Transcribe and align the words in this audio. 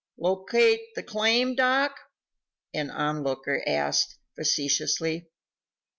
"Locate 0.17 0.81
the 0.95 1.03
claim, 1.03 1.53
Doc?" 1.53 1.95
an 2.73 2.89
on 2.89 3.21
looker 3.21 3.61
asked, 3.67 4.17
facetiously. 4.35 5.29